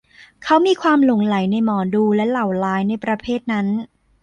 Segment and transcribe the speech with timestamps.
[0.43, 3.67] เขามีความหลงใหลในหมอดูและเหล่าร้ายในประเภทนั้น